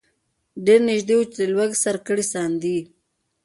ډېر 0.65 0.79
نیژدې 0.89 1.15
وو 1.17 1.29
چي 1.33 1.41
له 1.49 1.53
لوږي 1.55 1.77
سر 1.83 1.95
کړي 2.07 2.25
ساندي 2.33 2.77